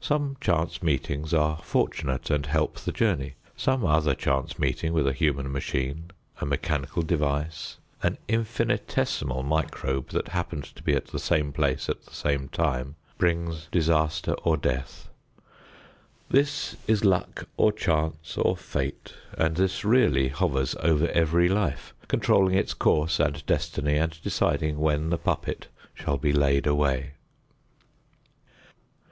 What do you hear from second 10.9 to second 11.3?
at the